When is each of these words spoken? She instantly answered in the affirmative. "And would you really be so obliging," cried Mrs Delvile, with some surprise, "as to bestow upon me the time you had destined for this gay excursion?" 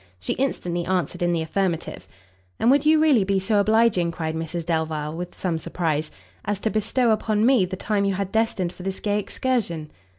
She 0.19 0.33
instantly 0.33 0.83
answered 0.85 1.21
in 1.21 1.31
the 1.31 1.43
affirmative. 1.43 2.07
"And 2.59 2.71
would 2.71 2.87
you 2.87 2.99
really 2.99 3.23
be 3.23 3.37
so 3.39 3.59
obliging," 3.59 4.09
cried 4.09 4.33
Mrs 4.33 4.65
Delvile, 4.65 5.15
with 5.15 5.35
some 5.35 5.59
surprise, 5.59 6.09
"as 6.43 6.57
to 6.61 6.71
bestow 6.71 7.11
upon 7.11 7.45
me 7.45 7.65
the 7.65 7.75
time 7.75 8.05
you 8.05 8.15
had 8.15 8.31
destined 8.31 8.73
for 8.73 8.81
this 8.81 8.99
gay 8.99 9.19
excursion?" 9.19 9.91